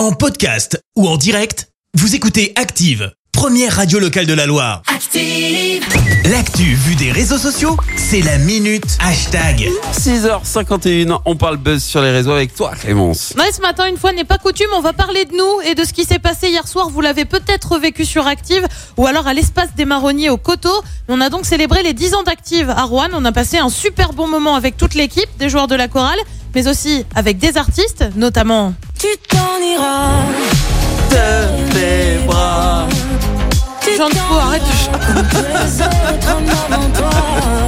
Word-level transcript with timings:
En 0.00 0.12
podcast 0.12 0.82
ou 0.96 1.06
en 1.06 1.18
direct, 1.18 1.68
vous 1.92 2.14
écoutez 2.14 2.54
Active, 2.56 3.12
première 3.32 3.76
radio 3.76 3.98
locale 3.98 4.24
de 4.24 4.32
la 4.32 4.46
Loire. 4.46 4.80
Active. 4.86 5.84
L'actu 6.30 6.72
vue 6.72 6.94
des 6.94 7.12
réseaux 7.12 7.36
sociaux, 7.36 7.76
c'est 7.96 8.22
la 8.22 8.38
minute 8.38 8.96
hashtag. 8.98 9.68
6h51, 9.92 11.20
on 11.26 11.36
parle 11.36 11.58
buzz 11.58 11.84
sur 11.84 12.00
les 12.00 12.12
réseaux 12.12 12.30
avec 12.30 12.54
toi 12.54 12.72
Clémence. 12.80 13.34
Ouais, 13.36 13.52
ce 13.52 13.60
matin, 13.60 13.84
une 13.88 13.98
fois 13.98 14.12
n'est 14.12 14.24
pas 14.24 14.38
coutume, 14.38 14.70
on 14.74 14.80
va 14.80 14.94
parler 14.94 15.26
de 15.26 15.36
nous 15.36 15.70
et 15.70 15.74
de 15.74 15.84
ce 15.84 15.92
qui 15.92 16.04
s'est 16.04 16.18
passé 16.18 16.48
hier 16.48 16.66
soir. 16.66 16.88
Vous 16.88 17.02
l'avez 17.02 17.26
peut-être 17.26 17.78
vécu 17.78 18.06
sur 18.06 18.26
Active 18.26 18.66
ou 18.96 19.06
alors 19.06 19.26
à 19.26 19.34
l'espace 19.34 19.74
des 19.76 19.84
marronniers 19.84 20.30
au 20.30 20.38
Coteau. 20.38 20.82
On 21.08 21.20
a 21.20 21.28
donc 21.28 21.44
célébré 21.44 21.82
les 21.82 21.92
10 21.92 22.14
ans 22.14 22.22
d'Active 22.22 22.70
à 22.70 22.84
Rouen. 22.84 23.08
On 23.12 23.26
a 23.26 23.32
passé 23.32 23.58
un 23.58 23.68
super 23.68 24.14
bon 24.14 24.28
moment 24.28 24.54
avec 24.54 24.78
toute 24.78 24.94
l'équipe, 24.94 25.28
des 25.38 25.50
joueurs 25.50 25.68
de 25.68 25.74
la 25.74 25.88
chorale, 25.88 26.20
mais 26.54 26.68
aussi 26.68 27.04
avec 27.14 27.36
des 27.36 27.58
artistes, 27.58 28.02
notamment 28.16 28.72
t'en 29.40 29.58
iras. 29.62 30.22
De 31.10 31.72
tes 31.72 32.26
bras. 32.26 32.86
Jean 33.96 34.08
de 34.08 34.14
Fou, 34.14 34.34
arrête 34.34 34.62
de 34.62 34.68
chanter. 34.76 35.20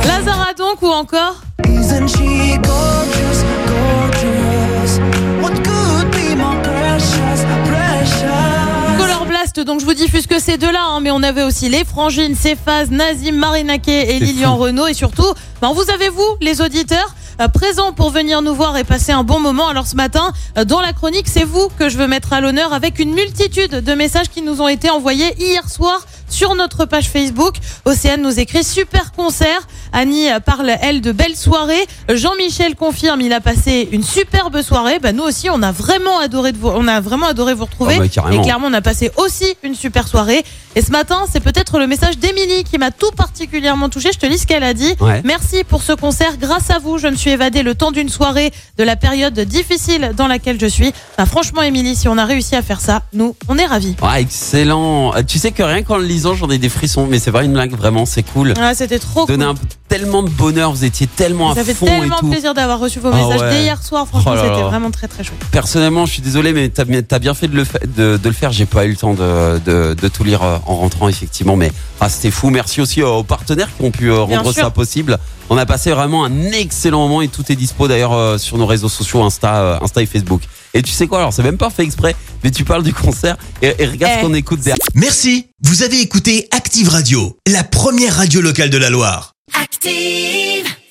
Lazara 0.07 0.53
donc 0.57 0.83
ou 0.83 0.89
encore 0.89 1.37
Isn't 1.67 2.09
she 2.09 2.59
gorgeous, 2.62 3.39
gorgeous? 3.67 4.98
What 5.43 5.55
could 5.65 6.11
be 6.11 6.37
more 6.37 6.57
precious, 6.62 7.43
precious? 7.67 8.98
Color 8.98 9.27
Blast, 9.27 9.61
donc 9.61 9.81
je 9.81 9.84
vous 9.84 9.95
diffuse 9.95 10.27
que 10.27 10.39
ces 10.39 10.57
deux-là, 10.59 10.83
hein, 10.84 11.01
mais 11.01 11.11
on 11.11 11.23
avait 11.23 11.43
aussi 11.43 11.69
les 11.69 11.84
Frangines, 11.84 12.34
Cephas, 12.34 12.87
Nazim, 12.91 13.33
Marinaquet 13.37 14.15
et 14.17 14.20
Lilian. 14.20 14.57
Renault. 14.57 14.87
Et 14.87 14.95
surtout, 14.95 15.34
ben, 15.61 15.73
vous 15.73 15.91
avez 15.91 16.09
vous, 16.09 16.37
les 16.41 16.61
auditeurs, 16.61 17.15
présents 17.53 17.93
pour 17.93 18.11
venir 18.11 18.43
nous 18.43 18.55
voir 18.55 18.77
et 18.77 18.85
passer 18.85 19.13
un 19.13 19.25
bon 19.25 19.41
moment. 19.41 19.69
Alors 19.69 19.87
ce 19.87 19.97
matin, 19.97 20.33
euh, 20.59 20.65
dans 20.65 20.81
la 20.81 20.93
chronique, 20.93 21.29
c'est 21.29 21.45
vous 21.45 21.69
que 21.79 21.89
je 21.89 21.99
veux 21.99 22.07
mettre 22.07 22.33
à 22.33 22.41
l'honneur 22.41 22.73
avec 22.73 22.99
une 22.99 23.13
multitude 23.15 23.71
de 23.71 23.95
messages 23.95 24.29
qui 24.29 24.43
nous 24.43 24.61
ont 24.61 24.69
été 24.69 24.91
envoyés 24.91 25.35
hier 25.39 25.69
soir 25.69 26.07
sur 26.33 26.55
notre 26.55 26.84
page 26.86 27.08
Facebook. 27.08 27.55
Océane 27.84 28.22
nous 28.22 28.38
écrit 28.41 28.64
super 28.64 29.12
concert. 29.12 29.66
Annie 29.92 30.28
parle, 30.44 30.72
elle, 30.80 31.00
de 31.00 31.12
belles 31.12 31.36
soirées. 31.36 31.86
Jean-Michel 32.08 32.75
confirme, 32.77 33.20
il 33.20 33.33
a 33.33 33.41
passé 33.41 33.88
une 33.92 34.02
superbe 34.02 34.62
soirée. 34.62 34.98
Bah, 34.98 35.12
nous 35.12 35.22
aussi, 35.22 35.50
on 35.50 35.62
a 35.62 35.72
vraiment 35.72 36.19
adoré 36.19 36.53
de 36.53 36.58
vous, 36.58 36.69
on 36.69 36.88
a 36.88 37.00
vraiment 37.00 37.27
adoré 37.27 37.55
vous 37.55 37.64
retrouver. 37.66 37.98
Ah 38.00 38.22
bah, 38.22 38.34
et 38.34 38.41
clairement, 38.41 38.69
on 38.69 38.72
a 38.72 38.80
passé 38.80 39.10
aussi 39.19 39.44
une 39.62 39.75
super 39.75 40.08
soirée. 40.08 40.42
Et 40.75 40.80
ce 40.80 40.91
matin, 40.91 41.25
c'est 41.30 41.41
peut-être 41.41 41.78
le 41.78 41.86
message 41.86 42.16
d'Émilie 42.16 42.64
qui 42.64 42.78
m'a 42.78 42.91
tout 42.91 43.10
particulièrement 43.10 43.91
touché. 43.91 44.10
Je 44.14 44.19
te 44.19 44.25
lis 44.25 44.38
ce 44.38 44.47
qu'elle 44.47 44.64
a 44.64 44.72
dit. 44.72 44.94
Ouais. 45.00 45.20
Merci 45.25 45.64
pour 45.64 45.83
ce 45.83 45.92
concert. 45.92 46.38
Grâce 46.38 46.70
à 46.70 46.78
vous, 46.78 46.97
je 46.97 47.08
me 47.08 47.14
suis 47.16 47.30
évadée 47.30 47.62
le 47.62 47.75
temps 47.75 47.91
d'une 47.92 48.08
soirée 48.08 48.50
de 48.78 48.84
la 48.84 48.97
période 48.97 49.38
difficile 49.41 50.12
dans 50.16 50.28
laquelle 50.28 50.58
je 50.58 50.66
suis. 50.66 50.92
Bah, 51.19 51.27
franchement, 51.27 51.60
Émilie, 51.60 51.94
si 51.94 52.08
on 52.08 52.16
a 52.16 52.25
réussi 52.25 52.56
à 52.56 52.62
faire 52.62 52.80
ça, 52.80 53.03
nous, 53.12 53.36
on 53.48 53.58
est 53.58 53.66
ravis. 53.66 53.97
Ouais, 54.00 54.22
excellent. 54.22 55.14
Euh, 55.14 55.22
Tu 55.27 55.38
sais 55.38 55.53
que 55.53 55.62
rien 55.62 55.83
qu'en 55.83 55.98
le 55.98 56.05
lisant, 56.05 56.22
j'en 56.23 56.48
ai 56.51 56.59
des 56.59 56.69
frissons, 56.69 57.06
mais 57.09 57.19
c'est 57.19 57.33
pas 57.33 57.42
une 57.45 57.53
blague, 57.53 57.75
vraiment, 57.77 58.06
c'est 58.06 58.23
cool. 58.23 58.55
Ah, 58.61 58.75
c'était 58.75 58.98
trop 58.98 59.27
cool. 59.27 59.37
Donnait 59.37 59.45
un- 59.51 59.55
tellement 59.89 60.23
de 60.23 60.31
bonheur, 60.31 60.73
vous 60.73 60.84
étiez 60.84 61.06
tellement 61.06 61.55
Ça 61.55 61.61
à 61.61 61.65
fait 61.65 61.75
fond 61.75 61.87
et 61.87 62.01
tellement 62.01 62.19
tout. 62.19 62.31
plaisir 62.31 62.55
d'avoir 62.55 62.78
reçu 62.78 62.98
vos 62.98 63.11
Ah 63.12 63.17
messages 63.17 63.41
ouais. 63.42 63.51
dès 63.51 63.62
hier 63.65 63.83
soir. 63.83 64.06
Franchement, 64.09 64.33
Oh 64.37 64.41
c'était 64.41 64.62
vraiment 64.62 64.91
très 64.91 65.06
très 65.09 65.23
chouette. 65.25 65.39
Personnellement, 65.50 66.06
je 66.06 66.12
suis 66.15 66.23
désolé, 66.23 66.53
mais 66.53 66.69
t'as 66.70 66.84
as 67.11 67.19
bien 67.19 67.34
fait 67.34 67.48
de 67.48 67.56
le, 67.56 67.65
fa- 67.65 67.78
de, 67.81 68.17
de 68.17 68.28
le 68.28 68.34
faire. 68.34 68.53
J'ai 68.53 68.65
pas 68.67 68.84
eu 68.87 68.91
le 68.91 68.97
temps 68.97 69.12
de, 69.15 69.59
de, 69.59 69.95
de 69.95 70.09
tout 70.09 70.25
lire 70.25 70.43
euh, 70.43 70.56
en 70.67 70.77
rentrant, 70.77 71.09
effectivement. 71.09 71.56
Mais 71.56 71.70
ah, 72.00 72.09
c'était 72.09 72.31
fou. 72.31 72.48
Merci 72.50 72.81
aussi 72.81 73.03
aux 73.03 73.23
partenaires 73.23 73.69
qui 73.77 73.84
ont 73.84 73.91
pu 73.91 74.11
euh, 74.11 74.20
rendre 74.20 74.53
ça 74.53 74.70
possible. 74.70 75.19
On 75.50 75.59
a 75.59 75.67
passé 75.67 75.91
vraiment 75.91 76.25
un 76.25 76.43
excellent 76.53 77.00
moment 77.06 77.20
et 77.20 77.28
tout 77.28 77.45
est 77.53 77.56
dispo 77.56 77.87
d'ailleurs 77.89 78.15
euh, 78.15 78.39
sur 78.39 78.56
nos 78.56 78.65
réseaux 78.67 78.89
sociaux, 78.89 79.23
Insta, 79.23 79.78
Insta 79.83 80.00
et 80.00 80.06
Facebook. 80.06 80.41
Et 80.75 80.83
tu 80.83 80.91
sais 80.92 81.06
quoi 81.06 81.19
Alors, 81.19 81.33
c'est 81.33 81.42
même 81.42 81.59
pas 81.59 81.70
fait 81.70 81.83
exprès, 81.83 82.17
mais 82.42 82.51
tu 82.51 82.65
parles 82.65 82.83
du 82.83 82.95
concert 82.95 83.37
et, 83.61 83.75
et 83.78 83.87
regarde 83.87 84.15
Eh. 84.17 84.20
ce 84.23 84.27
qu'on 84.27 84.34
écoute 84.34 84.61
derrière. 84.61 84.77
Merci, 84.95 85.47
vous 85.62 85.83
avez 85.83 86.01
écouté 86.01 86.48
Active 86.51 86.89
Radio, 86.89 87.37
la 87.47 87.62
première 87.65 88.17
radio 88.17 88.41
locale 88.41 88.70
de 88.70 88.78
la 88.78 88.89
Loire. 88.91 89.34
Active. 89.61 90.66